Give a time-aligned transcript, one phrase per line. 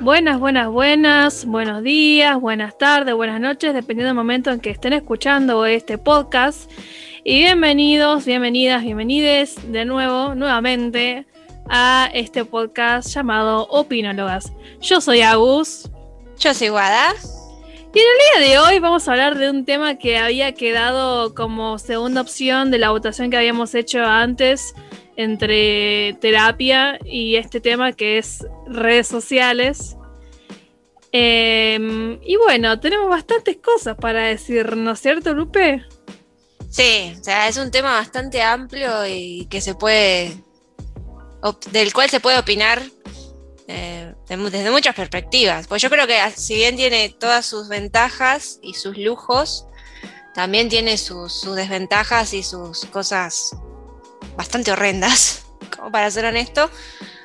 [0.00, 4.92] Buenas, buenas, buenas, buenos días, buenas tardes, buenas noches, dependiendo del momento en que estén
[4.92, 6.68] escuchando este podcast.
[7.22, 11.26] Y bienvenidos, bienvenidas, bienvenides de nuevo, nuevamente
[11.68, 14.52] a este podcast llamado Opinólogas.
[14.80, 15.88] Yo soy Agus.
[16.40, 17.14] Yo soy Guada.
[17.94, 21.36] Y en el día de hoy vamos a hablar de un tema que había quedado
[21.36, 24.74] como segunda opción de la votación que habíamos hecho antes
[25.16, 29.96] entre terapia y este tema que es redes sociales.
[31.12, 35.84] Em, y bueno, tenemos bastantes cosas para decir, ¿no es cierto, Lupe?
[36.70, 40.36] Sí, o sea, es un tema bastante amplio y que se puede,
[41.70, 42.82] del cual se puede opinar
[43.68, 45.68] eh, desde muchas perspectivas.
[45.68, 49.66] Pues yo creo que si bien tiene todas sus ventajas y sus lujos,
[50.34, 53.56] también tiene sus, desventajas y sus cosas
[54.36, 56.70] bastante horrendas, como para ser honesto.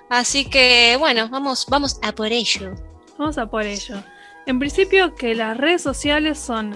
[0.09, 2.73] Así que bueno, vamos, vamos a por ello.
[3.17, 3.95] Vamos a por ello.
[4.45, 6.73] En principio que las redes sociales son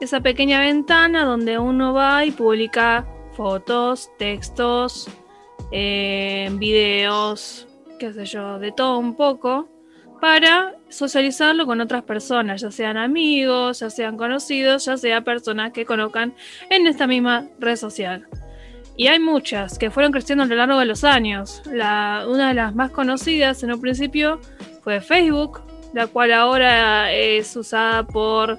[0.00, 5.08] esa pequeña ventana donde uno va y publica fotos, textos,
[5.72, 7.66] eh, videos,
[7.98, 9.68] qué sé yo, de todo un poco,
[10.20, 15.84] para socializarlo con otras personas, ya sean amigos, ya sean conocidos, ya sea personas que
[15.84, 16.34] conozcan
[16.70, 18.26] en esta misma red social.
[18.96, 21.62] Y hay muchas que fueron creciendo a lo largo de los años.
[21.66, 24.40] La, una de las más conocidas en un principio
[24.82, 28.58] fue Facebook, la cual ahora es usada por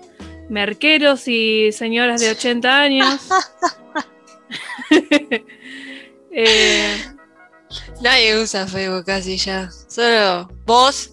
[0.50, 3.30] merqueros y señoras de 80 años.
[6.32, 6.96] eh,
[8.02, 9.70] Nadie usa Facebook casi ya.
[9.88, 11.12] Solo vos.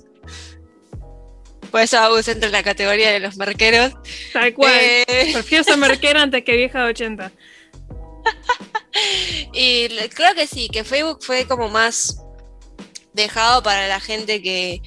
[1.71, 3.95] Por eso Agus entra en la categoría de los merqueros.
[4.33, 4.73] Tal cual.
[4.75, 7.33] Eh, Prefiero ser merquera antes que vieja de 80.
[9.53, 12.19] y creo que sí, que Facebook fue como más
[13.13, 14.81] dejado para la gente que,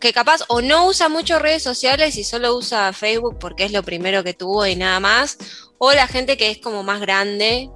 [0.00, 3.82] que capaz o no usa mucho redes sociales y solo usa Facebook porque es lo
[3.82, 5.38] primero que tuvo y nada más,
[5.78, 7.70] o la gente que es como más grande,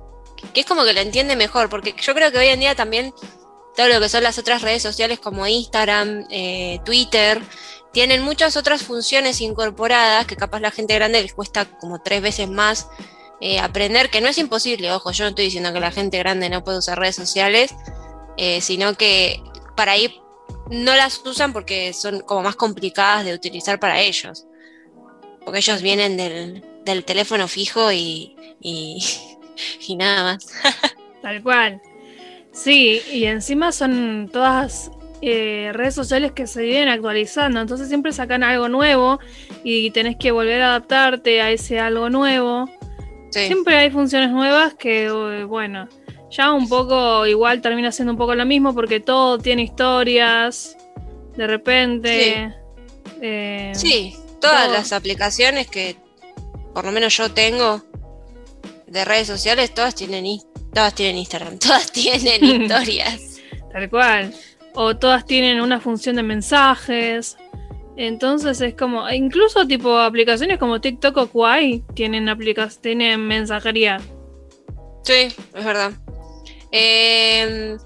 [0.54, 3.12] que es como que lo entiende mejor, porque yo creo que hoy en día también
[3.76, 7.40] todo lo que son las otras redes sociales como Instagram, eh, Twitter,
[7.92, 12.48] tienen muchas otras funciones incorporadas que capaz la gente grande les cuesta como tres veces
[12.48, 12.88] más
[13.40, 16.50] eh, aprender, que no es imposible, ojo, yo no estoy diciendo que la gente grande
[16.50, 17.74] no puede usar redes sociales,
[18.36, 19.42] eh, sino que
[19.76, 20.20] para ahí
[20.70, 24.46] no las usan porque son como más complicadas de utilizar para ellos.
[25.44, 26.16] Porque ellos vienen
[26.84, 30.46] del, teléfono fijo y, y, nada más.
[31.22, 31.80] Tal cual.
[32.52, 34.90] Sí, y encima son todas
[35.22, 39.20] eh, redes sociales que se vienen actualizando, entonces siempre sacan algo nuevo
[39.62, 42.68] y tenés que volver a adaptarte a ese algo nuevo.
[43.30, 45.88] Siempre hay funciones nuevas que, eh, bueno,
[46.30, 50.76] ya un poco igual termina siendo un poco lo mismo porque todo tiene historias,
[51.36, 52.54] de repente.
[53.06, 55.96] Sí, eh, sí todas las aplicaciones que
[56.74, 57.84] por lo menos yo tengo
[58.86, 60.40] de redes sociales, todas tienen,
[60.72, 63.20] todas tienen Instagram, todas tienen historias.
[63.72, 64.34] Tal cual.
[64.74, 67.36] O todas tienen una función de mensajes.
[68.02, 72.34] Entonces es como, incluso tipo aplicaciones como TikTok o Kwai tienen,
[72.80, 74.00] tienen mensajería.
[75.04, 75.92] Sí, es verdad.
[76.72, 77.76] Em,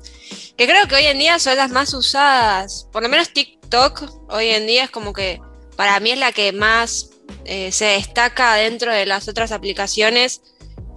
[0.57, 2.89] que creo que hoy en día son las más usadas.
[2.93, 5.41] Por lo menos TikTok hoy en día es como que
[5.77, 7.11] para mí es la que más
[7.45, 10.43] eh, se destaca dentro de las otras aplicaciones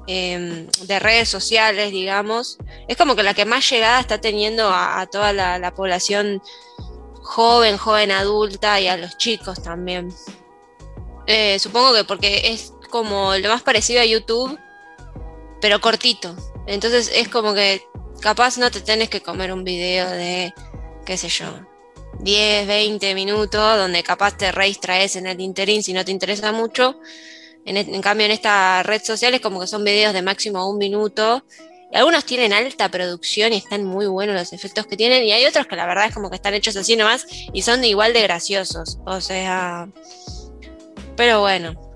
[0.05, 2.59] em, de redes sociales, digamos.
[2.87, 6.39] Es como que la que más llegada está teniendo a, toda la, población
[7.27, 10.13] joven, joven adulta y a los chicos también.
[11.27, 14.57] Eh, supongo que porque es como lo más parecido a YouTube,
[15.59, 16.35] pero cortito.
[16.65, 17.83] Entonces es como que
[18.21, 20.53] capaz no te tenés que comer un video de,
[21.05, 21.47] qué sé yo,
[22.21, 26.99] 10, 20 minutos, donde capaz te traes en el interín si no te interesa mucho.
[27.65, 30.77] En, en, cambio, en esta red social es como que son videos de máximo un
[30.77, 31.43] minuto.
[31.93, 35.23] Algunos tienen alta producción y están muy buenos los efectos que tienen.
[35.23, 37.83] Y hay otros que la verdad es como que están hechos así nomás y son
[37.83, 38.99] igual de graciosos.
[39.05, 39.87] O sea.
[41.15, 41.87] Pero bueno,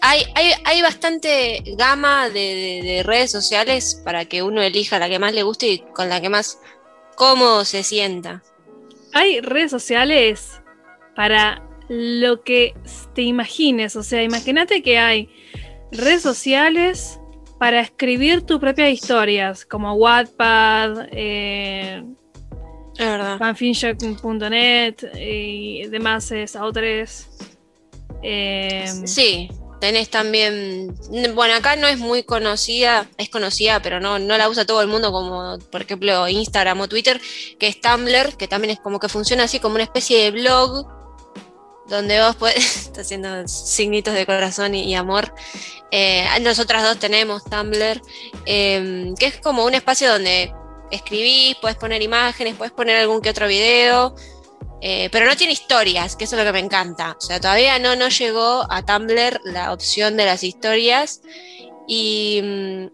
[0.00, 0.24] hay,
[0.64, 5.68] hay, bastante gama de, redes sociales para que uno elija la que más le guste
[5.68, 6.58] y con la que más
[7.16, 8.42] cómodo se sienta.
[9.12, 10.60] Hay redes sociales
[11.14, 12.74] para lo que
[13.14, 13.96] te imagines.
[13.96, 15.28] O sea, imagínate que hay
[15.90, 17.20] redes sociales
[17.60, 22.02] para escribir tus propias historias, como Wattpad, eh,
[23.38, 26.62] fanfiction.net y demás es a
[28.22, 30.94] Eh, sí, Tenés también,
[31.34, 34.88] bueno, acá no es muy conocida, es conocida, pero no, no la usa todo el
[34.88, 37.20] mundo como, por ejemplo, Instagram o Twitter,
[37.58, 40.99] que es Tumblr, que también es como que funciona así como una especie de blog,
[41.90, 45.34] donde vos puedes, está haciendo signitos de corazón y, amor.
[45.90, 48.00] Eh, nosotras dos tenemos Tumblr,
[48.46, 50.54] em, que es como un espacio donde
[50.90, 54.14] escribís, puedes poner imágenes, puedes poner algún que otro video.
[54.82, 57.14] Eh, pero no tiene historias, que eso es lo que me encanta.
[57.18, 61.20] O sea, todavía no, llegó a Tumblr la opción de las historias.
[61.86, 62.86] Y mm,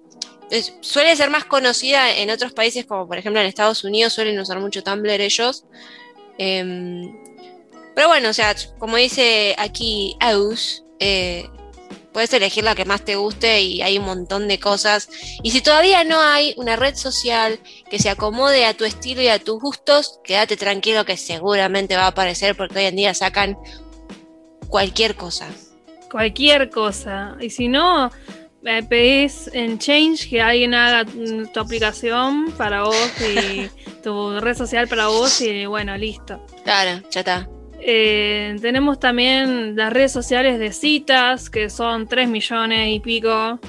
[0.81, 4.58] suele ser más conocida en otros países, como por ejemplo en Estados Unidos, suelen usar
[4.58, 5.64] mucho Tumblr ellos.
[6.38, 7.25] Em,
[7.96, 11.48] pero bueno, o sea, como dice aquí Aus, eh,
[12.12, 15.08] puedes elegir la que más te guste y hay un montón de cosas.
[15.43, 17.58] Y si todavía no hay una red social
[17.90, 22.02] que se acomode a tu estilo y a tus gustos, quédate tranquilo que seguramente va
[22.02, 23.56] a aparecer porque hoy en día sacan
[24.69, 25.49] cualquier cosa.
[26.10, 27.34] Cualquier cosa.
[27.40, 28.10] Y si no,
[28.66, 31.06] eh, pedís en Change que alguien haga
[31.50, 33.70] tu aplicación para vos y
[34.02, 36.44] tu red social para vos y bueno, listo.
[36.62, 37.49] Claro, ya está.
[37.88, 43.61] Eh, tenemos también las redes sociales de citas, que son 3 millones y pico.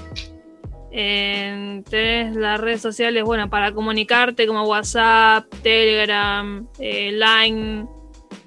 [0.91, 7.85] Eh, tenés las redes sociales, bueno, para comunicarte como WhatsApp, Telegram, eh, Line.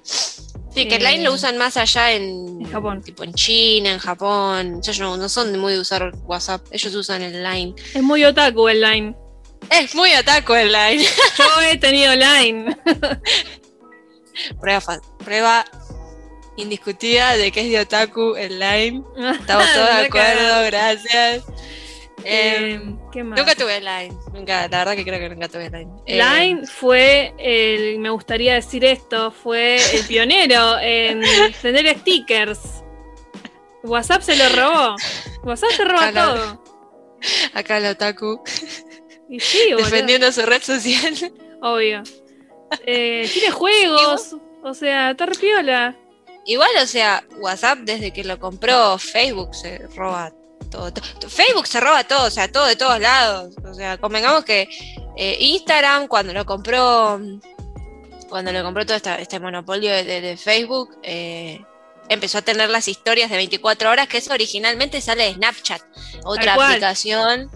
[0.03, 3.01] Sí, que Line lo usan más allá en, Japón.
[3.01, 4.81] Tipo en China, en Japón.
[4.83, 7.75] Ellos no, son muy de usar WhatsApp, ellos usan el Line.
[7.93, 9.15] Es muy otaku el Line.
[9.69, 11.05] Es muy otaku el Line.
[11.37, 12.75] Yo he tenido Line.
[14.59, 15.65] Prueba, prueba
[16.57, 19.03] indiscutida de que es de otaku el line.
[19.39, 21.43] Estamos todos de acuerdo, gracias.
[22.23, 25.91] Eh, em, nunca tuve Line, nunca, la verdad que creo que nunca tuve Line.
[26.05, 31.21] Line fue el, me gustaría decir esto, fue el pionero en
[31.61, 32.83] tener stickers.
[33.83, 34.95] WhatsApp se lo robó.
[35.43, 36.63] WhatsApp se roba todo.
[37.53, 38.43] acá el otaku.
[39.27, 41.33] Defendiendo su red social.
[41.61, 42.03] Obvio.
[42.85, 45.95] Eh, tiene juegos, o sea, está repiola.
[46.45, 50.33] Igual, o sea, WhatsApp desde que lo compró Facebook se roba
[50.71, 50.91] todo,
[51.27, 53.55] Facebook se roba todo, o sea, todo de todos lados.
[53.63, 54.67] O sea, convengamos que
[55.17, 57.19] eh, Instagram cuando lo compró,
[58.29, 61.63] cuando lo compró todo este monopolio de, Facebook, eh,
[62.09, 65.81] empezó a tener las historias de 24 horas, que eso originalmente sale de Snapchat,
[66.23, 67.51] otra aplicación.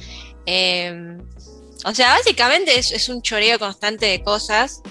[1.86, 4.84] o sea, básicamente es, es un choreo constante de cosas.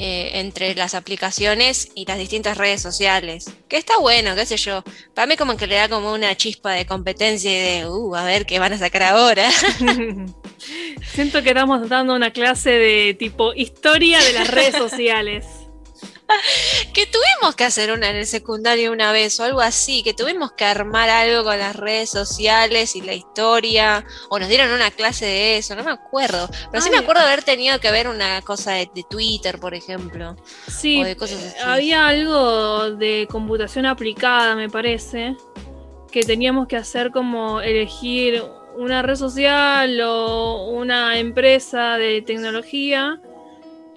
[0.00, 3.46] Eh, entre las aplicaciones y las distintas redes sociales.
[3.68, 4.84] Que está bueno, qué sé yo.
[5.12, 8.22] Para mí como que le da como una chispa de competencia y de, uh, a
[8.24, 9.50] ver qué van a sacar ahora.
[11.14, 15.46] Siento que estamos dando una clase de tipo historia de las redes sociales.
[16.98, 20.50] que tuvimos que hacer una en el secundario una vez o algo así, que tuvimos
[20.50, 25.24] que armar algo con las redes sociales y la historia, o nos dieron una clase
[25.24, 28.42] de eso, no me acuerdo, pero sí me acuerdo de haber tenido que ver una
[28.42, 30.34] cosa de, Twitter, por ejemplo.
[30.66, 31.00] Sí,
[31.64, 35.36] había algo de computación aplicada, me parece,
[36.10, 38.42] que teníamos que hacer como elegir
[38.74, 43.20] una red social o una empresa de tecnología.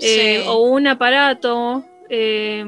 [0.03, 2.65] Eh, o un aparato eh,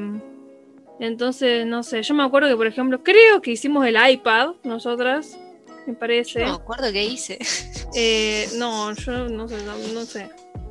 [0.98, 5.36] entonces, no sé, yo me acuerdo que, por ejemplo, creo que hicimos el iPad, nosotras,
[5.86, 6.40] me parece.
[6.40, 7.38] no me acuerdo qué hice.
[7.96, 10.28] Eh, no, yo no sé, no, sé.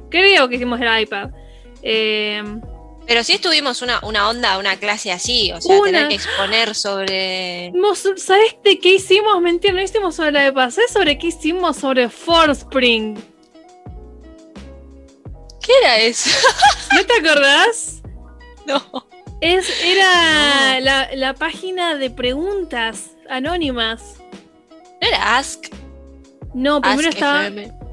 [0.09, 1.29] Creo que hicimos el iPad.
[1.81, 2.43] Eh,
[3.07, 7.71] pero sí estuvimos una, una onda, una clase así, o sea, tener que exponer sobre.
[8.17, 9.41] ¿Sabes de qué hicimos?
[9.41, 11.77] Mentira, no hicimos sobre la iPad, ¿sabes sobre qué hicimos?
[11.77, 13.17] Sobre Spring
[15.61, 16.29] ¿Qué era eso?
[16.93, 18.02] ¿No te acordás?
[18.67, 19.07] No.
[19.41, 24.15] Es, era La, página de preguntas anónimas.
[25.01, 25.65] ¿No era Ask?
[26.53, 27.49] No, primero estaba.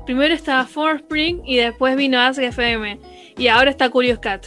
[0.06, 3.00] Primero estaba Forspring y después vino Ask FM.
[3.36, 4.46] Y ahora está Curious Cat.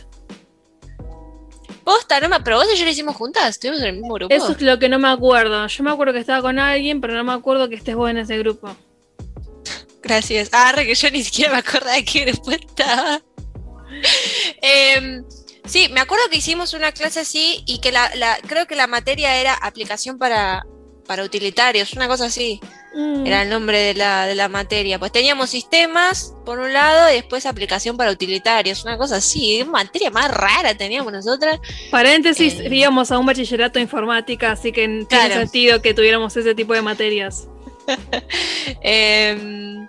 [1.84, 4.34] Posta, no me, pero vos y yo lo hicimos juntas, estuvimos en el mismo grupo.
[4.34, 5.68] Eso es lo que no me acuerdo.
[5.68, 8.18] Yo me acuerdo que estaba con alguien, pero no me acuerdo que estés vos en
[8.18, 8.74] ese grupo.
[10.02, 10.50] Gracias.
[10.54, 13.22] Ah, que yo ni siquiera me acordaba de qué grupo estaba.
[14.62, 15.22] eh,
[15.66, 18.10] Sí, me acuerdo que hicimos una clase así y que la,
[18.48, 20.66] creo que la materia era aplicación para,
[21.08, 22.60] para utilitarios, una cosa así.
[22.94, 23.26] Mm.
[23.26, 25.00] Era el nombre de la, de la materia.
[25.00, 29.64] Pues teníamos sistemas por un lado y después aplicación para utilitarios, una cosa así.
[29.64, 31.60] Materia más rara teníamos nosotras.
[31.90, 36.54] Paréntesis, eh, íbamos a un bachillerato de informática, así que tiene sentido que tuviéramos ese
[36.54, 37.48] tipo de materias.
[38.82, 39.88] eh,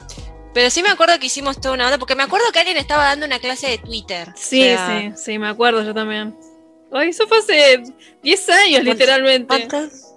[0.54, 3.04] pero sí me acuerdo que hicimos toda una onda, porque me acuerdo que alguien estaba
[3.04, 4.32] dando una clase de Twitter.
[4.36, 6.34] Sí, sí, sí, me acuerdo yo también.
[6.92, 7.82] Ay, eso fue hace
[8.22, 9.46] 10 años, literalmente.
[9.46, 10.14] ¿Cuántos?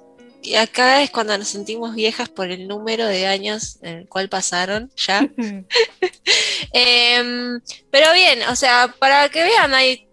[0.56, 4.91] acá es cuando nos sentimos viejas por el número de años en el cual pasaron
[4.96, 5.27] ya.
[6.72, 10.08] Em, pero bien, o sea, para que vean, hay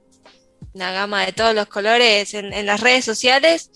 [0.73, 3.71] una gama de todos los colores en, las redes sociales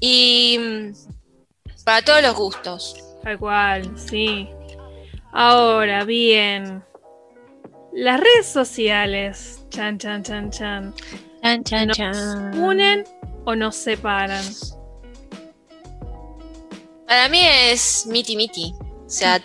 [0.00, 2.96] y mm, para todos los gustos.
[3.22, 4.48] Tal cual, sí.
[5.34, 6.84] Ahora, bien.
[7.92, 10.94] Las redes sociales, chan, chan, chan, chan.
[11.42, 12.62] Chan, chan, chan.
[12.62, 13.04] ¿Unen
[13.44, 14.44] o nos separan?
[17.08, 18.74] Para mí es miti miti.
[18.80, 19.42] O sea,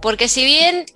[0.00, 0.86] porque si bien,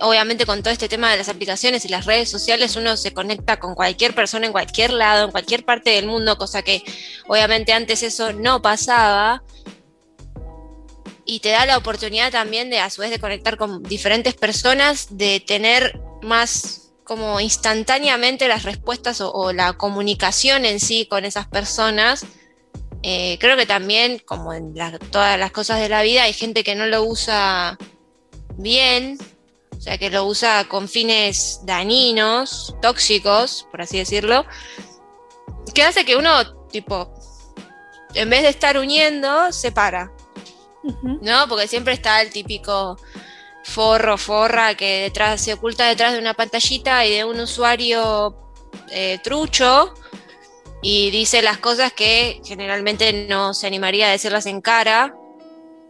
[0.00, 3.58] obviamente con todo este tema de las aplicaciones y las redes sociales, uno se conecta
[3.58, 6.84] con cualquier persona en cualquier lado, en cualquier parte del mundo, cosa que
[7.26, 9.42] obviamente antes eso no pasaba.
[11.26, 15.08] Y te da la oportunidad también de, a su vez, de conectar con diferentes personas,
[15.10, 22.26] de tener más como instantáneamente las respuestas o la comunicación en sí con esas personas.
[23.02, 24.74] Eh, creo que también, como en
[25.10, 27.76] todas las cosas de la vida, hay gente que no lo usa
[28.56, 29.18] bien,
[29.76, 34.46] o sea, que lo usa con fines dañinos, tóxicos, por así decirlo,
[35.74, 37.12] que hace que uno, tipo,
[38.14, 39.52] en vez de estar uniendo,
[41.22, 41.48] ¿No?
[41.48, 42.98] Porque siempre está el típico
[43.64, 48.36] forro, forra, que detrás se oculta detrás de una pantallita y de un usuario
[48.90, 49.94] eh, trucho
[50.82, 55.14] y dice las cosas que generalmente no se animaría a decirlas en cara,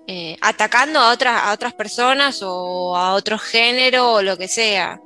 [0.07, 5.01] eh, atacando a otras, a otras personas o a otro género o lo que sea.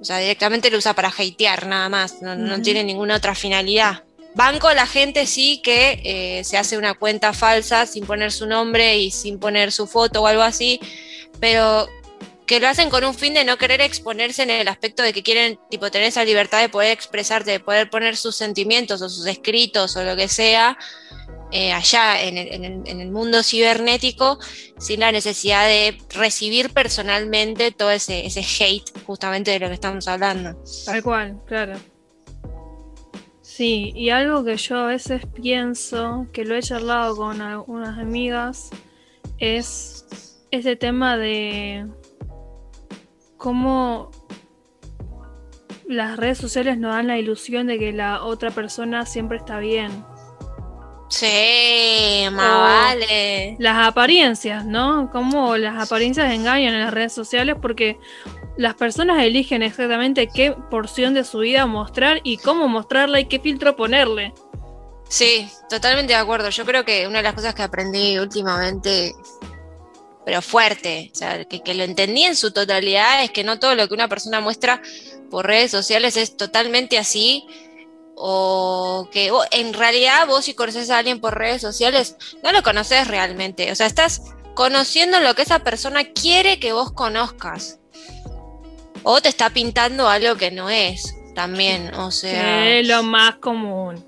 [0.00, 4.04] O sea, directamente lo usa para hatear nada más, no, tiene ninguna otra finalidad.
[4.34, 8.98] Banco la gente sí que eh, se hace una cuenta falsa sin poner su nombre
[8.98, 10.80] y sin poner su foto o algo así,
[11.40, 11.88] pero
[12.46, 15.22] que lo hacen con un fin de no querer exponerse en el aspecto de que
[15.22, 19.26] quieren tipo tener esa libertad de poder expresarte, de poder poner sus sentimientos o sus
[19.26, 20.76] escritos o lo que sea
[21.52, 24.38] eh, allá en el, mundo cibernético
[24.78, 30.06] sin la necesidad de recibir personalmente todo ese, ese hate justamente de lo que estamos
[30.06, 30.62] hablando.
[30.84, 31.74] Tal cual, claro.
[33.60, 38.70] Sí, y algo que yo a veces pienso, que lo he charlado con algunas amigas,
[39.36, 41.86] es ese tema de
[43.36, 44.10] cómo
[45.86, 50.06] las redes sociales nos dan la ilusión de que la otra persona siempre está bien.
[51.10, 53.56] Sí, más vale.
[53.58, 55.10] Las apariencias, ¿no?
[55.12, 57.98] Cómo las apariencias engañan en las redes sociales porque
[58.60, 63.40] las personas eligen exactamente qué porción de su vida mostrar y cómo mostrarla y qué
[63.40, 64.34] filtro ponerle.
[65.08, 66.50] Sí, totalmente de acuerdo.
[66.50, 69.14] Yo creo que una de las cosas que aprendí últimamente
[70.26, 73.88] pero fuerte, o sea, que, lo entendí en su totalidad, es que no todo lo
[73.88, 74.82] que una persona muestra
[75.30, 77.46] por redes sociales es totalmente así,
[78.14, 83.08] o que en realidad vos si conoces a alguien por redes sociales, no lo conoces
[83.08, 84.20] realmente, o sea, estás
[84.54, 87.79] conociendo lo que esa persona quiere que vos conozcas,
[89.02, 92.68] o te está pintando algo que no es, también, o sea...
[92.68, 94.04] Es lo más común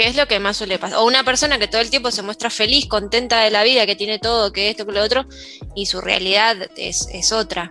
[0.00, 0.98] que es lo que más suele pasar.
[0.98, 3.96] O una persona que todo el tiempo se muestra feliz, contenta de la vida, que
[3.96, 5.26] tiene todo, que esto, que lo otro,
[5.74, 7.68] y su realidad es, otra.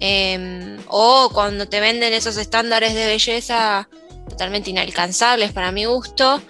[0.00, 3.86] Em, o cuando te venden esos estándares de belleza
[4.30, 6.40] totalmente inalcanzables para mi gusto,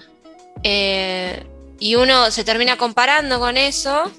[0.63, 1.43] eh,
[1.81, 4.13] y uno se termina comparando con eso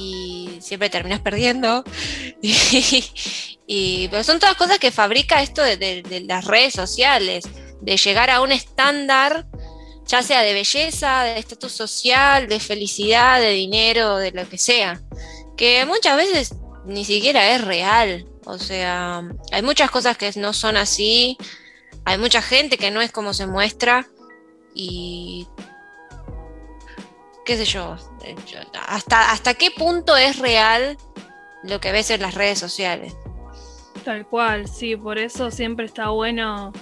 [0.00, 1.84] y siempre terminas perdiendo.
[2.42, 7.44] y, pero son todas cosas que fabrica esto de las redes sociales,
[7.80, 9.46] de llegar a un estándar
[10.10, 15.00] ya sea de belleza, de estatus social, de felicidad, de dinero, de lo que sea,
[15.56, 16.54] que muchas veces
[16.84, 18.26] ni siquiera es real.
[18.44, 21.38] O sea, hay muchas cosas que no son así,
[22.04, 24.08] hay mucha gente que no es como se muestra
[24.74, 25.46] y
[27.44, 27.96] qué sé yo,
[28.86, 30.96] hasta, hasta qué punto es real
[31.62, 33.16] lo que ves en las redes sociales.
[34.04, 36.72] Tal cual, sí, por eso siempre está bueno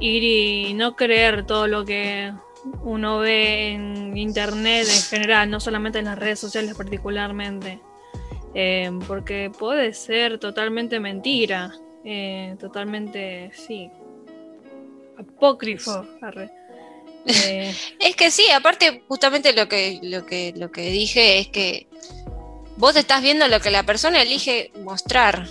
[0.00, 2.32] ir y no creer todo lo que
[2.82, 7.80] uno ve en internet en general, no solamente en las redes sociales particularmente.
[8.52, 11.72] Eh, porque puede ser totalmente mentira,
[12.04, 13.90] eh, totalmente, sí,
[15.16, 16.04] apócrifo.
[17.26, 21.86] Eh, es que sí, aparte justamente lo que, lo, que, lo que dije es que
[22.76, 25.46] vos estás viendo lo que la persona elige mostrar.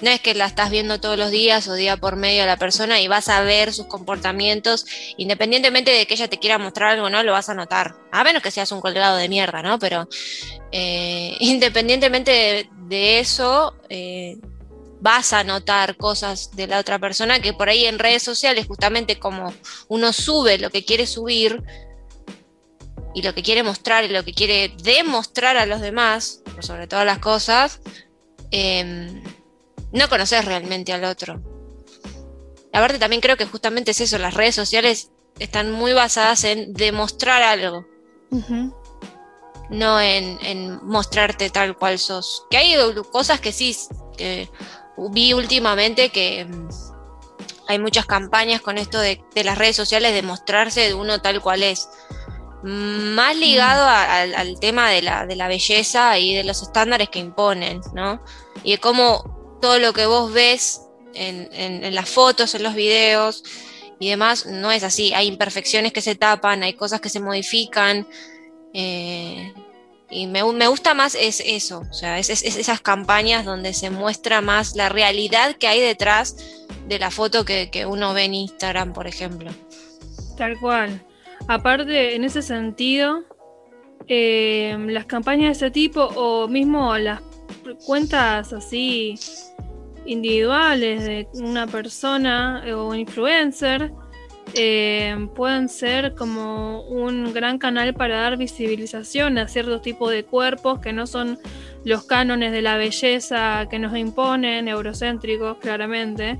[0.00, 2.56] No es que la estás viendo todos los días o día por medio a la
[2.56, 4.86] persona y vas a ver sus comportamientos,
[5.18, 7.94] independientemente de que ella te quiera mostrar algo o no, lo vas a notar.
[8.10, 9.78] A menos que seas un colgado de mierda, ¿no?
[9.78, 10.08] Pero
[10.72, 14.38] eh, independientemente de, eso, eh,
[15.00, 19.18] vas a notar cosas de la otra persona que por ahí en redes sociales, justamente
[19.18, 19.52] como
[19.88, 21.62] uno sube lo que quiere subir,
[23.14, 26.86] y lo que quiere mostrar y lo que quiere demostrar a los demás, por sobre
[26.86, 27.80] todas las cosas,
[28.50, 29.22] em,
[29.92, 31.40] no conoces realmente al otro.
[32.72, 37.42] Aparte también creo que justamente es eso, las redes sociales están muy basadas en demostrar
[37.42, 37.86] algo.
[39.70, 42.44] No en, mostrarte tal cual sos.
[42.50, 42.74] Que hay
[43.10, 43.76] cosas que sí,
[45.08, 46.68] vi últimamente que mm,
[47.68, 51.62] hay muchas campañas con esto de, las redes sociales de mostrarse de uno tal cual
[51.62, 51.88] es.
[52.62, 54.34] Más ligado mm.
[54.36, 58.22] al tema de la, de la belleza y de los estándares que imponen, ¿no?
[58.64, 60.82] Y de cómo todo lo que vos ves
[61.14, 63.44] en, las fotos, en los videos
[63.98, 65.12] y demás, no es así.
[65.14, 68.06] Hay imperfecciones que se tapan, hay cosas que se modifican.
[68.72, 69.52] Eh,
[70.10, 74.74] y me, gusta más es eso, o sea, es, esas campañas donde se muestra más
[74.74, 76.36] la realidad que hay detrás
[76.88, 79.50] de la foto que, uno ve en Instagram, por ejemplo.
[80.36, 81.00] Tal cual.
[81.46, 83.22] Aparte, en ese sentido,
[84.08, 87.20] eh, las campañas de ese tipo o mismo las
[87.86, 89.14] cuentas así
[90.06, 93.92] individuales de una persona o un influencer
[94.54, 100.80] eh, pueden ser como un gran canal para dar visibilización a ciertos tipos de cuerpos
[100.80, 101.38] que no son
[101.84, 106.38] los cánones de la belleza que nos imponen, eurocéntricos claramente.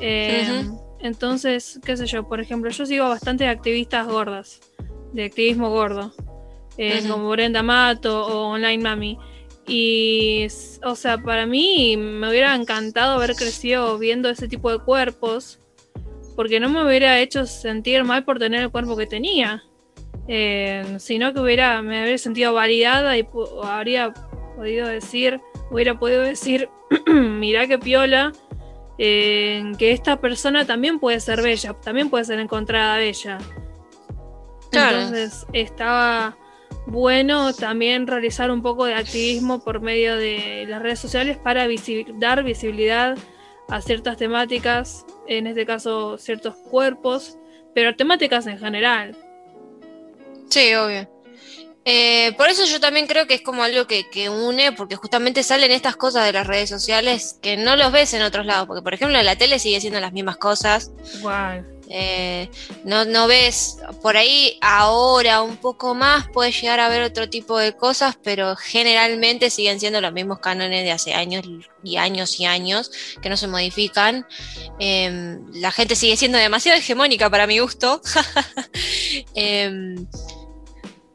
[0.00, 0.64] Eh,
[1.00, 4.60] entonces, qué sé yo, por ejemplo, yo sigo bastante activistas gordas,
[5.12, 6.12] de activismo gordo,
[6.76, 9.18] eh, como Brenda Mato o Online Mami.
[9.66, 10.46] Y,
[10.82, 15.60] o sea, para mí me hubiera encantado haber crecido viendo ese tipo de cuerpos,
[16.38, 19.64] porque no me hubiera hecho sentir mal por tener el cuerpo que tenía,
[20.28, 23.26] eh, sino que hubiera, me hubiera sentido validada y
[23.64, 24.14] habría
[24.54, 25.40] podido decir,
[25.72, 26.68] hubiera podido decir,
[27.12, 28.30] mirá qué piola,
[28.98, 33.38] eh, que esta persona también puede ser bella, también puede ser encontrada bella.
[34.70, 36.38] Entonces estaba
[36.86, 41.66] bueno también realizar un poco de activismo por medio de las redes sociales para
[42.20, 43.18] dar visibilidad
[43.68, 47.36] a ciertas temáticas, en este caso ciertos cuerpos,
[47.74, 49.16] pero temáticas en general.
[50.48, 51.08] Sí, obvio.
[51.84, 55.42] Eh, por eso yo también creo que es como algo que, que, une, porque justamente
[55.42, 58.82] salen estas cosas de las redes sociales que no los ves en otros lados, porque
[58.82, 60.90] por ejemplo en la tele sigue siendo las mismas cosas.
[61.18, 61.77] Igual.
[61.90, 62.50] Eh,
[62.84, 67.58] no, no ves, por ahí ahora un poco más puedes llegar a ver otro tipo
[67.58, 71.46] de cosas, pero generalmente siguen siendo los mismos cánones de hace años
[71.82, 72.90] y años y años
[73.22, 74.26] que no se modifican.
[74.78, 78.02] Em, la gente sigue siendo demasiado hegemónica para mi gusto.
[79.34, 80.06] Em,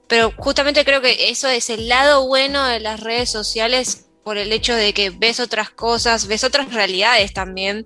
[0.08, 4.52] pero justamente creo que eso es el lado bueno de las redes sociales por el
[4.52, 7.86] hecho de que ves otras cosas, ves otras realidades también.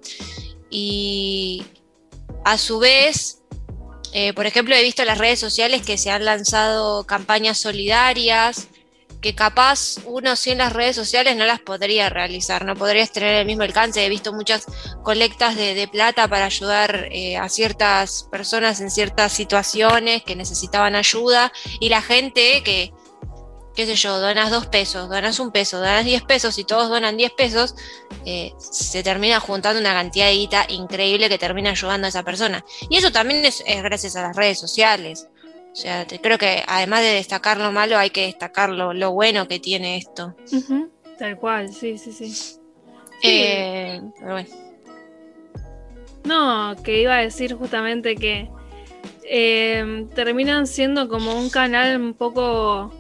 [0.70, 1.64] Y,
[2.48, 3.42] a su vez,
[4.14, 8.70] eh, por ejemplo, he visto en las redes sociales que se han lanzado campañas solidarias,
[9.20, 13.46] que capaz uno sin las redes sociales no las podría realizar, no podrías tener el
[13.46, 14.06] mismo alcance.
[14.06, 14.66] He visto muchas
[15.04, 21.52] colectas de, plata para ayudar eh, a ciertas personas en ciertas situaciones que necesitaban ayuda
[21.82, 22.94] y la gente que
[23.78, 27.16] qué sé yo, donas dos pesos, donas un peso, donas diez pesos y todos donan
[27.16, 27.76] diez pesos,
[28.26, 32.66] eh, se termina juntando una cantidad de guita increíble que termina ayudando a esa persona.
[32.90, 35.30] Y eso también es, gracias a las redes sociales.
[35.72, 39.60] O sea, creo que además de destacar lo malo, hay que destacar lo, bueno que
[39.60, 40.36] tiene esto.
[41.20, 42.58] Tal cual, sí, sí, sí.
[43.22, 44.50] Eh, pero bueno.
[46.24, 48.50] No, que iba a decir justamente que
[49.24, 52.92] eh, terminan siendo como un canal un poco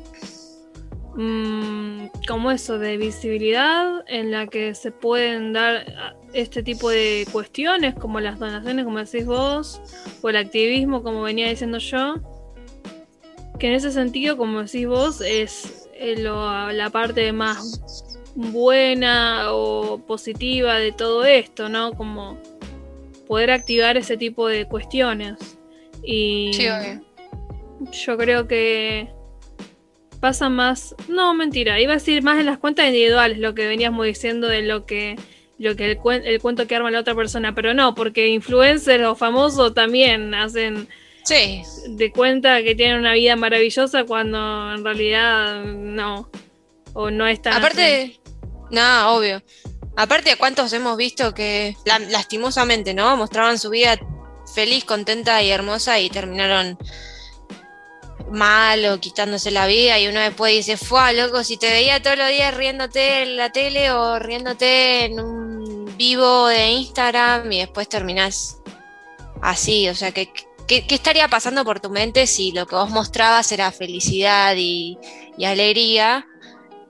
[1.19, 7.27] Mm, como eso de visibilidad en la que se pueden dar ah, este tipo de
[7.31, 9.81] cuestiones como las donaciones como decís vos
[10.21, 12.17] o el activismo como venía diciendo yo
[13.57, 20.75] que en ese sentido como decís vos es eh, la parte más buena o positiva
[20.75, 22.37] de todo esto no como
[23.27, 25.57] poder activar ese tipo de cuestiones.
[26.03, 26.51] Y
[27.91, 29.09] yo creo que
[30.27, 30.93] pasa más.
[31.07, 34.61] No, mentira, iba a decir más en las cuentas individuales, lo que veníamos diciendo de
[34.61, 35.15] lo que
[35.57, 39.15] lo que el, el cuento que arma la otra persona, pero no, porque influencers o
[39.15, 40.89] famosos también hacen
[41.23, 41.61] sí.
[41.87, 46.29] de cuenta que tienen una vida maravillosa cuando en realidad no,
[46.91, 48.19] o no es tan Aparte,
[48.69, 49.41] no, obvio.
[49.95, 53.15] Aparte, ¿a cuántos hemos visto que lastimosamente, ¿no?
[53.15, 53.97] Mostraban su vida
[54.53, 56.77] feliz, contenta y hermosa y terminaron
[58.31, 62.29] malo, quitándose la vida, y uno después dice, fue loco, si te veía todos los
[62.29, 68.57] días riéndote en la tele o riéndote en un vivo de Instagram y después terminás
[69.41, 70.31] así, o sea que
[70.67, 74.97] ¿qué, estaría pasando por tu mente si lo que vos mostrabas era felicidad y,
[75.43, 76.27] alegría,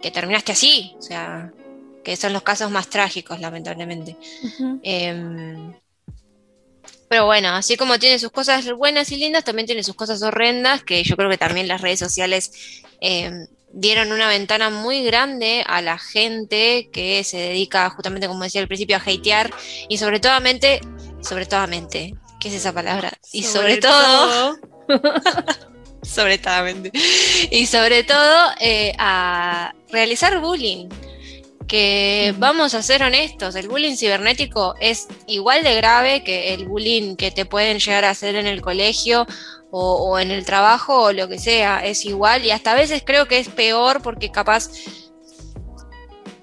[0.01, 0.95] que terminaste así?
[0.97, 1.53] O sea,
[2.03, 4.17] que son los casos más trágicos, lamentablemente.
[4.83, 5.73] Em,
[7.09, 10.83] pero bueno, así como tiene sus cosas buenas y lindas, también tiene sus cosas horrendas,
[10.83, 15.81] que yo creo que también las redes sociales em, dieron una ventana muy grande a
[15.81, 19.53] la gente que se dedica justamente, como decía al principio, a hatear
[19.87, 20.37] y sobre todo,
[21.21, 23.11] sobre todo, ¿qué es esa palabra?
[23.31, 24.57] Y sobre, todo,
[26.03, 26.65] sobre todo,
[27.51, 30.89] y sobre todo eh, a realizar bullying.
[31.67, 37.17] Que vamos a ser honestos, el bullying cibernético es igual de grave que el bullying
[37.17, 39.27] que te pueden llegar a hacer en el colegio
[39.69, 43.27] o, en el trabajo o lo que sea, es igual y hasta a veces creo
[43.27, 44.69] que es peor porque capaz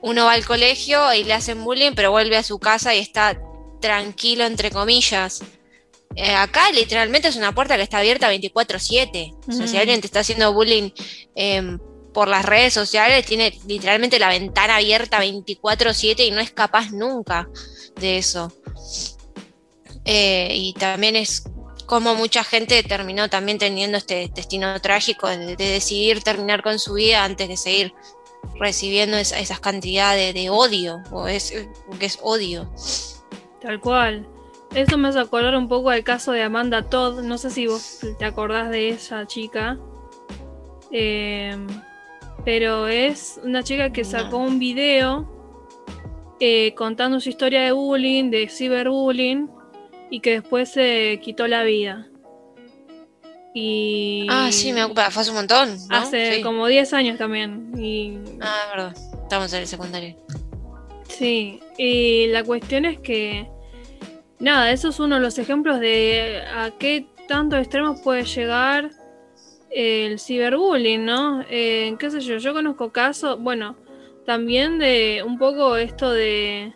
[0.03, 3.41] uno va al colegio y le hacen bullying, pero vuelve a su casa y está
[3.81, 5.43] tranquilo, entre comillas.
[6.17, 9.35] Eh, acá literalmente es una puerta que está abierta 24/7.
[9.49, 10.91] O sea, si alguien te está haciendo bullying
[11.35, 11.79] em,
[12.14, 17.48] por las redes sociales, tiene literalmente la ventana abierta 24/7 y no es capaz nunca
[18.00, 18.50] de eso.
[20.07, 21.44] Eh, y también es
[21.87, 27.24] como mucha gente terminó también teniendo este destino trágico de, decidir terminar con su vida
[27.24, 27.94] antes de seguir
[28.59, 31.53] recibiendo esas cantidades de, odio, o es,
[31.98, 32.70] que es odio.
[33.61, 34.27] Tal cual.
[34.74, 37.22] Eso me hace acordar un poco al caso de Amanda Todd.
[37.22, 39.79] No sé si vos te acordás de esa chica.
[40.90, 41.66] Em,
[42.44, 45.30] pero es una chica que sacó un video
[46.40, 49.48] eh, contando su historia de bullying, de ciberbullying
[50.11, 52.09] y que después se quitó la vida.
[53.54, 54.26] Y...
[54.28, 55.78] Ah, sí, me ocupa, fue hace un montón.
[55.90, 57.72] Hace como 10 años también.
[57.78, 58.18] Y...
[58.40, 60.16] Ah, verdad, estamos en el secundario.
[61.09, 63.48] Sí, y la cuestión es que,
[64.40, 68.90] nada, eso es uno de los ejemplos de a qué tantos extremos puede llegar
[69.75, 71.45] el ciberbullying, ¿no?
[71.51, 72.39] Eh, ¿Qué sé yo?
[72.39, 73.77] Yo conozco casos, bueno,
[74.25, 76.73] también de un poco esto de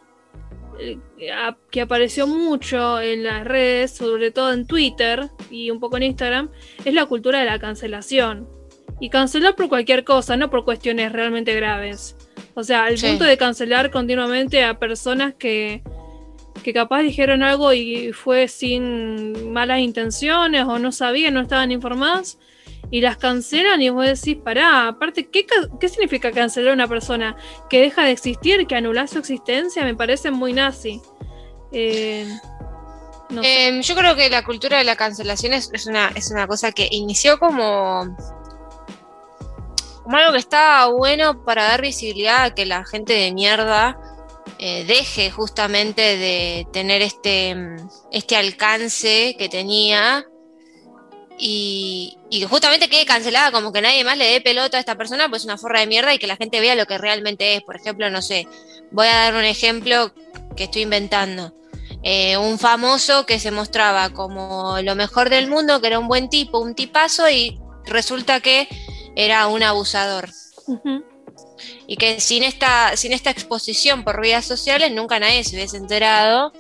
[0.81, 0.99] eh,
[1.71, 6.51] que apareció mucho en las redes, sobre todo en Twitter y un poco en Instagram,
[6.85, 8.49] es la cultura de la cancelación.
[9.01, 12.17] Y cancelar por cualquier cosa, no por cuestiones realmente graves.
[12.55, 15.85] O sea, el punto de cancelar continuamente a personas que,
[16.65, 22.39] que capaz dijeron algo y fue sin malas intenciones o no sabían, no estaban informadas
[22.91, 25.47] y las cancelan y vos decís, pará, aparte, ¿qué,
[25.79, 27.37] ¿qué significa cancelar a una persona?
[27.69, 28.67] ¿Que deja de existir?
[28.67, 29.85] ¿Que anular su existencia?
[29.85, 31.03] Me parece muy nazi.
[31.73, 32.27] Eh,
[33.43, 36.89] em, yo creo que la cultura de la cancelación es, una, es una cosa que
[36.91, 38.17] inició como,
[40.03, 43.99] como algo que está bueno para dar visibilidad a que la gente de mierda
[44.59, 47.55] eh, deje justamente de tener este,
[48.11, 50.25] este alcance que tenía
[51.39, 55.45] y, justamente quede cancelada, como que nadie más le dé pelota a esta persona, pues
[55.45, 57.63] una forra de mierda y que la gente vea lo que realmente es.
[57.63, 58.49] Por ejemplo, no sé,
[58.91, 60.13] voy a dar un ejemplo
[60.57, 61.55] que estoy inventando.
[62.03, 66.29] Eh, un famoso que se mostraba como lo mejor del mundo, que era un buen
[66.29, 68.69] tipo, un tipazo, y resulta que
[69.15, 70.29] era un abusador.
[71.87, 76.53] Y que sin esta, sin esta exposición por redes sociales nunca nadie se hubiese enterado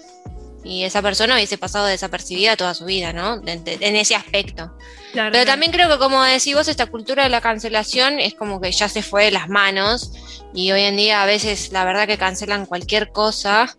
[0.69, 3.41] y esa persona hubiese pasado desapercibida toda su vida, ¿no?
[3.47, 4.71] en ese aspecto.
[5.15, 8.71] Pero también creo que, como decís vos, esta cultura de la cancelación es como que
[8.71, 10.13] ya se fue de las manos
[10.53, 13.79] y hoy en día a veces la verdad que cancelan cualquier cosa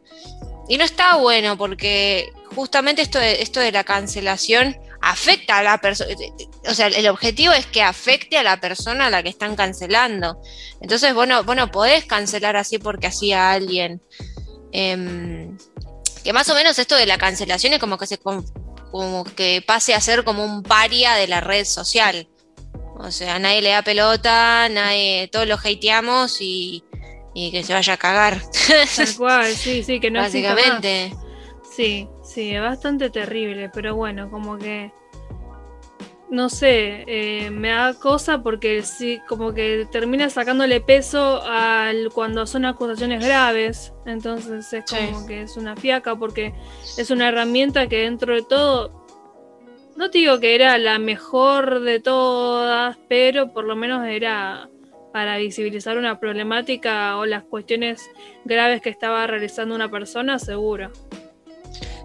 [0.68, 5.78] y no está bueno porque justamente esto de, esto de la cancelación afecta a la
[5.78, 6.10] persona,
[6.68, 10.42] o sea, el objetivo es que afecte a la persona a la que están cancelando.
[10.82, 14.02] Entonces, bueno, bueno, podés cancelar así porque así a alguien.
[14.72, 15.52] Eh,
[16.24, 19.94] que más o menos esto de la cancelación es como que se como que pase
[19.94, 22.28] a ser como un paria de la red social.
[22.98, 26.84] O sea, nadie le da pelota, nadie, todos lo hateamos y,
[27.34, 28.42] y que se vaya a cagar.
[28.96, 31.14] Tal cual, sí, sí, que no Básicamente.
[31.76, 34.92] Sí, sí, es bastante terrible, pero bueno, como que
[36.30, 42.46] no sé, eh, me da cosa porque sí, como que termina sacándole peso al cuando
[42.46, 43.94] son acusaciones graves.
[44.06, 46.54] Entonces es como que es una fiaca porque
[46.98, 49.06] es una herramienta que dentro de todo,
[49.96, 54.70] no te digo que era la mejor de todas, pero por lo menos era
[55.12, 58.08] para visibilizar una problemática o las cuestiones
[58.46, 60.92] graves que estaba realizando una persona, seguro.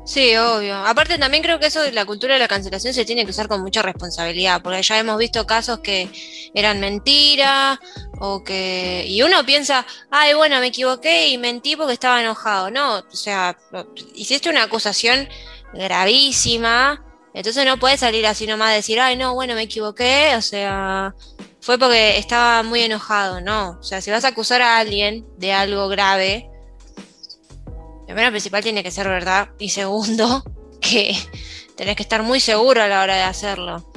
[0.07, 0.75] Sí, obvio.
[0.77, 3.49] Aparte también creo que eso de la cultura de la cancelación se tiene que usar
[3.49, 6.11] con mucha responsabilidad, porque ya hemos visto casos que
[6.53, 7.81] eran mentira
[8.21, 12.99] o que y uno piensa, "Ay, bueno, me equivoqué y mentí porque estaba enojado." No,
[12.99, 13.57] o sea,
[14.14, 15.29] hiciste una acusación
[15.73, 17.03] gravísima
[17.35, 21.14] Entonces no puedes salir así nomás a decir, ay, no, bueno, me equivoqué, o sea,
[21.61, 23.71] fue porque estaba muy enojado, no.
[23.81, 26.49] O sea, si vas a acusar a alguien de algo grave,
[28.07, 30.43] primero principal tiene que ser verdad y segundo,
[30.81, 31.17] que
[31.77, 33.90] tenés que estar muy seguro a la hora de hacerlo.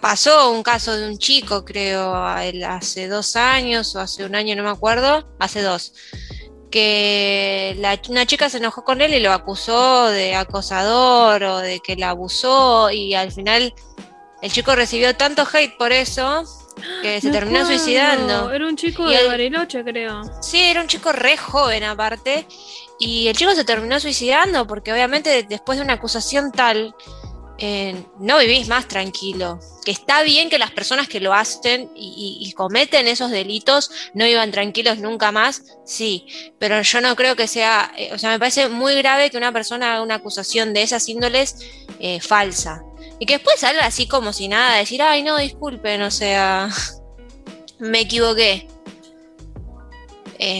[0.00, 4.62] Pasó un caso de un chico, creo, hace dos años o hace un año, no
[4.62, 5.94] me acuerdo, hace dos,
[6.70, 11.80] que la, una chica se enojó con él y lo acusó de acosador o de
[11.80, 13.74] que la abusó y al final
[14.42, 16.44] el chico recibió tanto hate por eso
[17.02, 18.50] que se terminó suicidando.
[18.52, 20.22] Era un chico de Bariloche, creo.
[20.42, 22.46] Sí, era un chico re joven aparte.
[22.98, 26.94] Y el chico se terminó suicidando porque obviamente después de una acusación tal,
[27.64, 29.60] eh, no vivís más tranquilo.
[29.84, 34.50] Que está bien que las personas que lo hacen y, cometen esos delitos no vivan
[34.50, 36.26] tranquilos nunca más, sí,
[36.58, 39.52] pero yo no creo que sea, eh, o sea, me parece muy grave que una
[39.52, 41.56] persona haga una acusación de esas índoles
[42.00, 42.82] eh, falsa.
[43.22, 46.68] Y que después salga así como si nada, decir, ay, no, disculpen, o sea,
[47.78, 48.66] me equivoqué.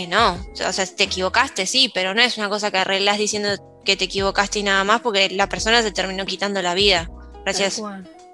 [0.09, 3.49] no, o sea, te equivocaste, sí, pero no es una cosa que arreglas diciendo
[3.85, 7.11] que te equivocaste y nada más porque la persona se terminó quitando la vida.
[7.45, 7.83] Gracias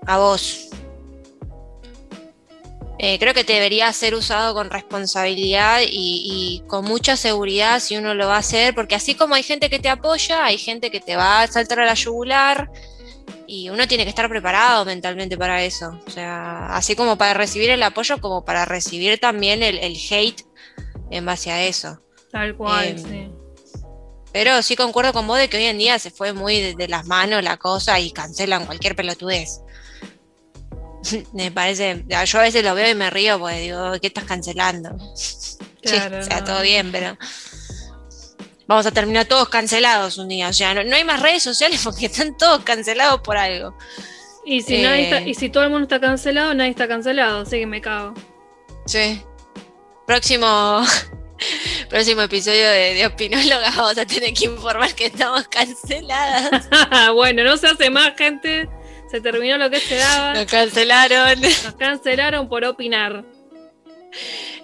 [0.07, 0.69] a vos.
[2.99, 8.27] Eh, creo que debería ser usado con responsabilidad y, con mucha seguridad si uno lo
[8.27, 11.17] va a hacer, porque así como hay gente que te apoya, hay gente que te
[11.17, 12.71] va a saltar a la yugular
[13.49, 15.99] y uno tiene que estar preparado mentalmente para eso.
[16.07, 20.43] O sea, así como para recibir el apoyo, como para recibir también el, hate
[21.11, 21.99] en base a eso.
[22.31, 23.33] Tal cual, em, sí.
[24.33, 27.07] Pero sí concuerdo con vos de que hoy en día se fue muy de, las
[27.07, 29.63] manos la cosa y cancelan cualquier pelotudez.
[31.33, 34.91] me parece, yo a veces lo veo y me río porque digo, ¿qué estás cancelando?
[35.81, 37.17] Claro, o sea, todo bien, pero
[38.69, 40.49] vamos a terminar todos cancelados un día.
[40.49, 43.77] O sea, no, hay más redes sociales porque están todos cancelados por algo.
[44.45, 47.67] Y si, eh, y si todo el mundo está cancelado, nadie está cancelado, así que
[47.67, 48.15] me cago.
[48.87, 49.21] Sí.
[50.07, 50.83] Próximo
[51.91, 56.69] próximo episodio de, de Opinóloga vamos a tener que informar que estamos canceladas.
[57.15, 58.69] bueno, no se hace más, gente.
[59.11, 60.35] Se terminó lo que se daba.
[60.35, 61.41] Nos cancelaron.
[61.41, 63.25] Nos cancelaron por opinar.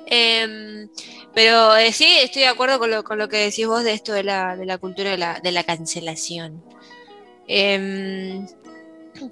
[0.06, 0.88] Em,
[1.34, 4.12] pero eh, sí, estoy de acuerdo con lo, con lo, que decís vos de esto
[4.12, 6.62] de la, de la cultura de la, de la cancelación.
[7.46, 8.46] Em,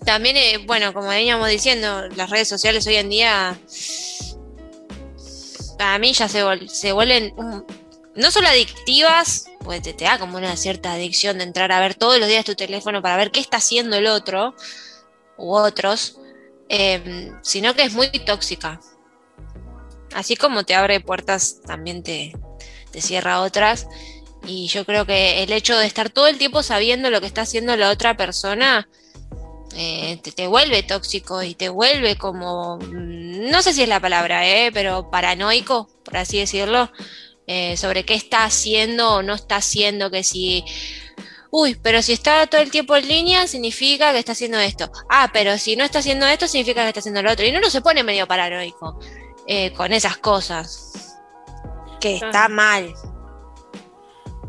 [0.05, 3.59] también, eh, bueno, como veníamos diciendo, las redes sociales hoy en día
[5.79, 7.35] a mí ya se, se vuelven
[8.15, 12.19] no solo adictivas, pues te, da como una cierta adicción de entrar a ver todos
[12.19, 14.55] los días tu teléfono para ver qué está haciendo el otro
[15.37, 16.19] u otros,
[16.69, 18.81] em, sino que es muy tóxica.
[20.15, 22.33] Así como te abre puertas, también te,
[22.93, 23.87] te cierra otras.
[24.47, 27.43] Y yo creo que el hecho de estar todo el tiempo sabiendo lo que está
[27.43, 28.89] haciendo la otra persona,
[29.77, 34.47] eh, te, vuelve tóxico y te vuelve como, mm, no sé si es la palabra,
[34.47, 36.91] eh, pero paranoico, por así decirlo,
[37.47, 40.65] eh, sobre qué está haciendo o no está haciendo, que si...
[41.51, 44.91] Uy, pero si está todo el tiempo en línea, significa que está haciendo esto.
[45.11, 47.45] Ah, pero si no está haciendo esto, significa que está haciendo lo otro.
[47.45, 48.99] Y no, no se pone medio paranoico
[49.77, 51.19] con esas cosas.
[52.01, 52.93] Que está mal.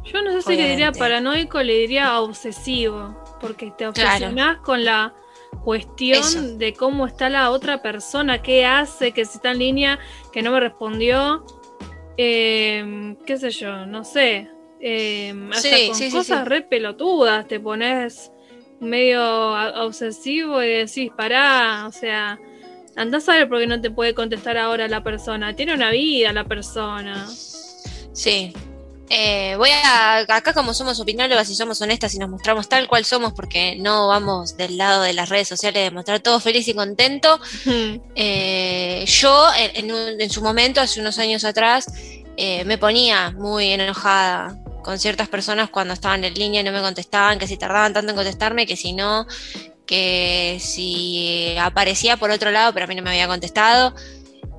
[0.04, 5.14] Yo no sé si le diría paranoico, le diría obsesivo porque te obsesionás con la
[5.64, 10.00] cuestión de cómo está la otra persona, qué hace, que si está en línea,
[10.32, 11.46] que no me respondió,
[12.18, 18.32] em, qué sé yo, no sé, em, hasta con cosas re pelotudas te pones
[18.80, 19.52] medio
[19.84, 22.40] obsesivo y decís, pará, o sea,
[22.96, 26.34] andás a ver por qué no te puede contestar ahora la persona, tiene una vida
[26.34, 27.28] la persona.
[28.14, 28.54] Sí,
[29.10, 33.06] eh, voy a, acá como somos opinólogas y somos honestas y nos mostramos tal cual
[33.06, 36.74] somos porque no vamos del lado de las redes sociales de mostrar todo feliz y
[36.74, 37.40] contento.
[38.16, 41.88] Eh, yo en, su momento, hace unos años atrás,
[42.38, 46.82] eh, me ponía muy enojada con ciertas personas cuando estaban en línea y no me
[46.82, 49.26] contestaban, que si tardaban tanto en contestarme, que si no,
[49.86, 53.96] que si aparecía por otro lado pero a mí no me había contestado.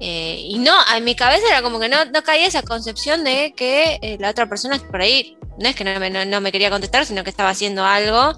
[0.00, 3.54] Eh, y no, en mi cabeza era como que no, no caía esa concepción de
[3.56, 6.70] que eh, la otra persona por ahí no es que no me, no, me, quería
[6.70, 8.34] contestar, sino que estaba haciendo algo.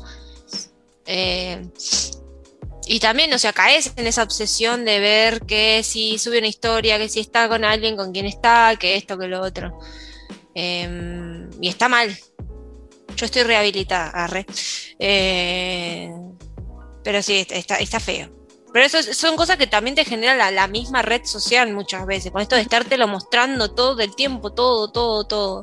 [1.06, 1.66] Eh,
[2.86, 6.98] y también, o sea, caes en esa obsesión de ver que si sube una historia,
[6.98, 9.78] que si está con alguien, con quien está, que esto, que lo otro.
[10.54, 12.16] Em, y está mal.
[13.16, 14.46] Yo estoy rehabilitada, arre.
[17.06, 18.28] Pero sí, está, está feo.
[18.72, 22.42] Pero eso son cosas que también te genera la, misma red social muchas veces, con
[22.42, 25.62] esto de estártelo mostrando todo el tiempo, todo, todo, todo.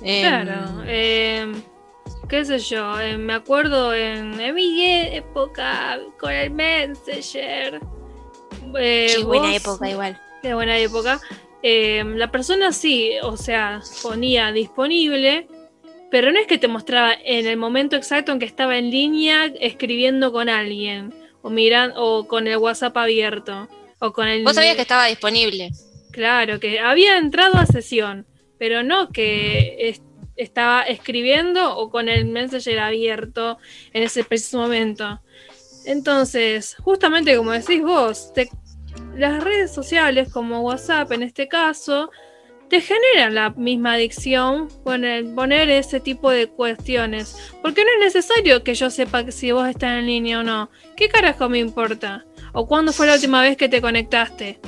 [0.00, 0.82] Em, claro.
[0.86, 1.62] Em,
[2.30, 4.82] qué sé yo, eh, me acuerdo en, en, mi
[5.14, 7.78] época con el Messenger.
[8.78, 10.18] Eh, Qué buena época igual.
[10.40, 11.20] Qué buena época.
[11.62, 15.46] Eh, la persona sí, o sea, ponía disponible,
[16.10, 19.46] pero no es que te mostraba en el momento exacto en que estaba en línea
[19.60, 24.76] escribiendo con alguien o mirando o con el WhatsApp abierto o con el Vos sabías
[24.76, 25.70] que estaba disponible.
[26.12, 28.26] Claro, que había entrado a sesión,
[28.58, 29.98] pero no que
[30.36, 33.58] estaba escribiendo o con el Messenger abierto
[33.92, 35.20] en ese preciso momento.
[35.84, 38.32] Entonces, justamente como decís vos,
[39.16, 42.10] las redes sociales como WhatsApp en este caso
[42.68, 47.36] te generan la misma adicción poner, poner ese tipo de cuestiones.
[47.62, 50.70] Porque no es necesario que yo sepa si vos estás en línea o no.
[50.96, 52.24] ¿Qué carajo me importa?
[52.52, 54.58] ¿O cuándo fue la última vez que te conectaste?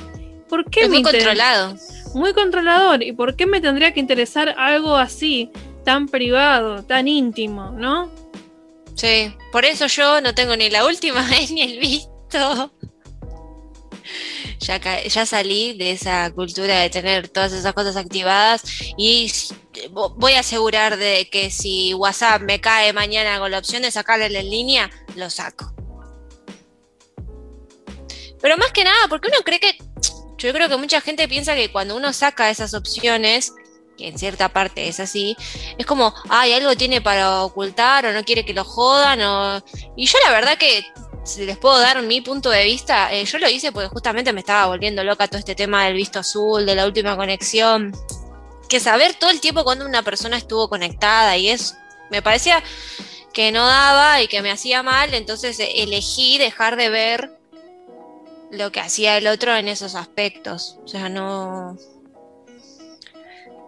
[0.47, 1.75] ¿Por qué es muy controlado.
[2.13, 3.03] Muy controlador.
[3.03, 5.51] ¿Y por qué me tendría que interesar algo así,
[5.83, 8.11] tan privado, tan íntimo, no?
[8.95, 12.71] Sí, por eso yo no tengo ni la última vez ni el visto
[14.59, 18.63] ya, ya salí de esa cultura de tener todas esas cosas activadas
[18.97, 19.31] y
[19.91, 24.25] voy a asegurar de que si WhatsApp me cae mañana con la opción de sacarle
[24.25, 25.73] en línea, lo saco.
[28.41, 29.77] Pero más que nada, porque uno cree que,
[30.37, 33.53] yo creo que mucha gente piensa que cuando uno saca esas opciones,
[33.97, 35.35] que en cierta parte es así,
[35.77, 39.63] es como, ay, algo tiene para ocultar o no quiere que lo jodan o...
[39.97, 40.85] Y yo la verdad que
[41.23, 44.39] si les puedo dar mi punto de vista, eh, yo lo hice porque justamente me
[44.39, 47.93] estaba volviendo loca todo este tema del visto azul, de la última conexión.
[48.67, 51.75] Que saber todo el tiempo cuando una persona estuvo conectada y eso
[52.09, 52.63] me parecía
[53.33, 57.37] que no daba y que me hacía mal, entonces eh, elegí dejar de ver
[58.51, 60.79] lo que hacía el otro en esos aspectos.
[60.83, 61.77] O sea, no.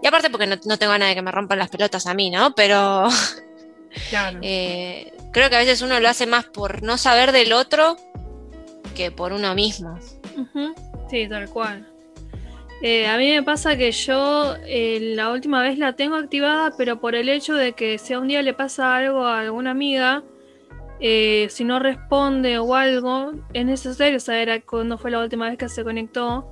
[0.02, 2.30] Y aparte porque no, no tengo ganas de que me rompan las pelotas a mí,
[2.32, 2.54] ¿no?
[2.56, 3.08] Pero.
[4.10, 4.40] Claro.
[4.42, 7.98] Eh, creo que a veces uno lo hace más por no saber del otro
[8.96, 9.98] que por uno mismo.
[11.10, 11.88] Sí, tal cual.
[12.82, 17.00] Eh, a mí me pasa que yo eh, la última vez la tengo activada, pero
[17.00, 20.24] por el hecho de que si a un día le pasa algo a alguna amiga,
[21.00, 25.84] si no responde o algo, es necesario saber cuándo fue la última vez que se
[25.84, 26.52] conectó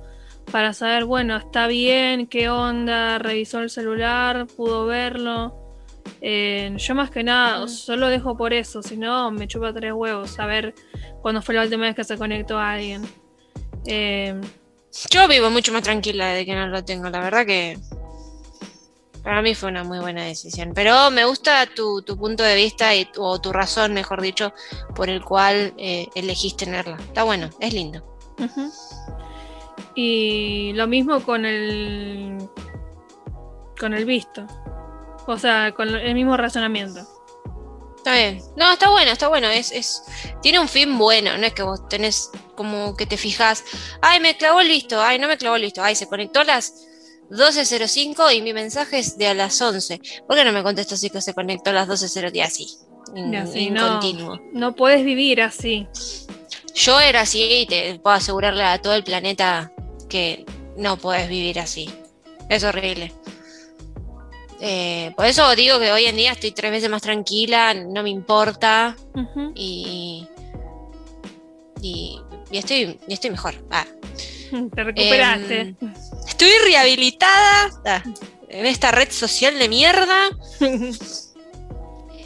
[0.50, 5.69] para saber, bueno, está bien, qué onda, revisó el celular, pudo verlo.
[6.20, 10.38] Eh, yo más que nada solo dejo por eso, si no me chupa tres huevos
[10.38, 10.74] a ver
[11.22, 13.02] cuándo fue la última vez que se conectó a alguien.
[13.86, 14.38] Eh,
[15.10, 17.78] yo vivo mucho más tranquila de que no lo tengo, la verdad que
[19.22, 20.72] para mí fue una muy buena decisión.
[20.74, 24.52] Pero me gusta tu, punto de vista y o tu razón, mejor dicho,
[24.94, 26.96] por el cual eh, elegís tenerla.
[26.96, 28.02] Está bueno, es lindo.
[29.94, 32.38] Y lo mismo con el
[33.78, 34.46] con el visto.
[35.30, 37.06] O sea, con el mismo razonamiento.
[37.96, 38.42] Está bien.
[38.56, 39.46] No, está bueno, está bueno.
[39.48, 40.02] Es, es,
[40.42, 41.38] tiene un fin bueno.
[41.38, 43.62] No es que vos tenés como que te fijas.
[44.02, 45.00] Ay, me clavó el visto.
[45.00, 45.82] Ay, no me clavó el visto.
[45.82, 46.86] Ay, se conectó a las
[47.30, 50.00] 12.05 y mi mensaje es de a las 11.
[50.26, 52.34] ¿Por qué no me contestó así que se conectó a las 12.05?
[52.34, 52.78] Y así.
[53.36, 54.40] así no, continuo.
[54.52, 55.86] No puedes vivir así.
[56.74, 59.72] Yo era así y te puedo asegurarle a todo el planeta
[60.08, 60.44] que
[60.76, 61.88] no puedes vivir así.
[62.48, 63.12] Es horrible.
[64.60, 68.10] Eh, por eso digo que hoy en día estoy tres veces más tranquila, no me
[68.10, 68.94] importa
[69.54, 70.26] y,
[71.80, 72.20] y,
[72.52, 73.54] estoy, estoy mejor.
[73.70, 73.86] Ah.
[74.74, 75.60] Te recuperaste.
[75.60, 75.76] Em,
[76.28, 78.02] estoy rehabilitada ah,
[78.48, 80.28] en esta red social de mierda.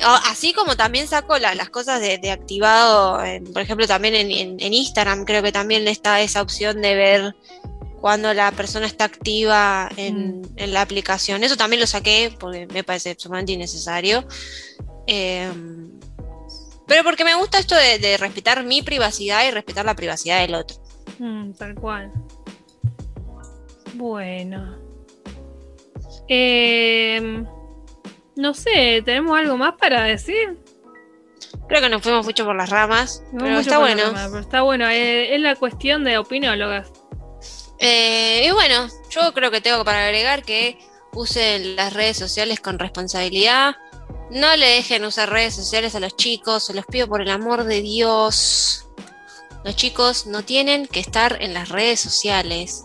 [0.06, 5.42] Así como también saco las cosas de, activado, por ejemplo, también en, en, Instagram creo
[5.42, 7.34] que también está esa opción de ver
[8.04, 10.42] cuando la persona está activa mm.
[10.56, 11.42] en, la aplicación.
[11.42, 14.26] Eso también lo saqué porque me parece sumamente innecesario.
[15.06, 15.90] Em,
[16.86, 20.76] pero porque me gusta esto de, respetar mi privacidad y respetar la privacidad del otro.
[21.18, 22.12] Mm, tal cual.
[23.94, 24.76] Bueno.
[26.28, 27.46] Em,
[28.36, 30.58] no sé, ¿tenemos algo más para decir?
[31.68, 34.12] Creo que nos fuimos mucho por las ramas, pero está bueno.
[34.12, 36.92] pero está bueno, es la cuestión de opinólogas.
[37.78, 40.78] Eh, y bueno, yo creo que tengo para agregar que
[41.12, 43.76] usen las redes sociales con responsabilidad.
[44.30, 47.64] No le dejen usar redes sociales a los chicos, se los pido por el amor
[47.64, 48.86] de Dios.
[49.64, 52.84] Los chicos no tienen que estar en las redes sociales.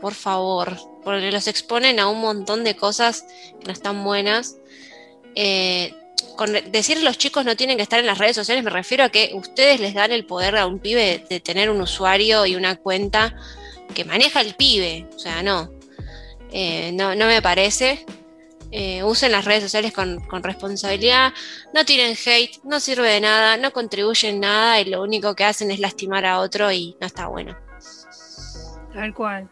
[0.00, 3.24] Por favor, porque los exponen a un montón de cosas
[3.60, 4.56] que no están buenas.
[5.34, 5.94] Eh,
[6.36, 9.08] con decir los chicos no tienen que estar en las redes sociales, me refiero a
[9.08, 12.76] que ustedes les dan el poder a un pibe de, tener un usuario y una
[12.76, 13.34] cuenta
[13.94, 15.06] que maneja el pibe.
[15.14, 15.70] O sea, no.
[16.50, 18.04] Eh, no, no me parece.
[18.70, 21.32] eh, usen las redes sociales con, con, responsabilidad,
[21.74, 25.70] no tiren hate, no sirve de nada, no contribuyen nada y lo único que hacen
[25.70, 27.56] es lastimar a otro y no está bueno.
[28.94, 29.48] Tal cual.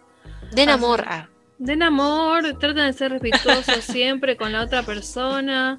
[0.52, 1.28] Den amor a.
[1.58, 5.78] Den amor, traten de ser respetuosos siempre con la otra persona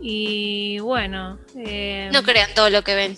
[0.00, 1.38] y bueno.
[1.56, 3.16] Eh, no crean todo lo que ven.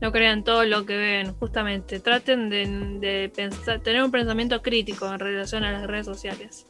[0.00, 2.00] No crean todo lo que ven, justamente.
[2.00, 2.66] Traten de,
[3.00, 6.66] de pensar, tener un pensamiento crítico en relación a las redes sociales.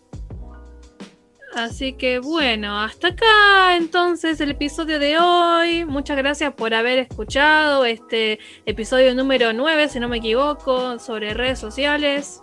[1.55, 5.85] Así que bueno, hasta acá entonces el episodio de hoy.
[5.85, 11.61] Muchas gracias por haber escuchado este episodio número 9, si no me equivoco, sobre redes
[11.61, 12.43] sociales.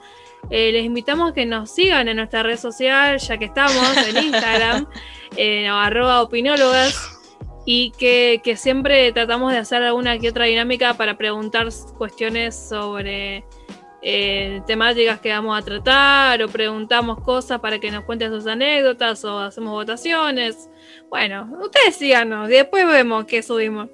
[0.50, 4.18] Eh, les invitamos a que nos sigan en nuestra red social, ya que estamos en
[4.26, 4.88] Instagram,
[5.38, 6.96] eh, arroba opinólogas,
[7.66, 11.68] y que, que siempre tratamos de hacer alguna que otra dinámica para preguntar
[11.98, 13.46] cuestiones sobre
[14.04, 19.24] eh, temáticas que vamos a tratar o preguntamos cosas para que nos cuenten sus anécdotas
[19.24, 20.70] o hacemos votaciones.
[21.10, 23.90] Bueno, ustedes síganos y después vemos qué subimos.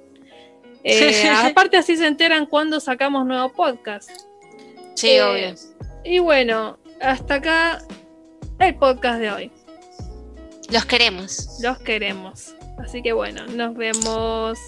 [0.82, 4.10] Eh, aparte así se enteran cuando sacamos nuevo podcast.
[4.94, 5.54] Sí, obvio.
[6.08, 7.82] Y bueno, hasta acá
[8.60, 9.52] el podcast de hoy.
[10.70, 11.58] Los queremos.
[11.62, 12.54] Los queremos.
[12.78, 14.58] Así que bueno, nos vemos.